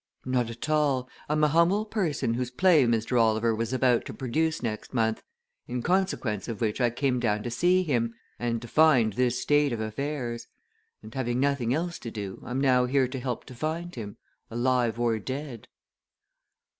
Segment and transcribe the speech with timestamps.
[0.25, 1.07] "Not at all!
[1.29, 3.21] I'm a humble person whose play Mr.
[3.21, 5.21] Oliver was about to produce next month,
[5.67, 9.71] in consequence of which I came down to see him, and to find this state
[9.71, 10.47] of affairs.
[11.03, 14.17] And having nothing else to do I'm now here to help to find him
[14.49, 15.67] alive or dead."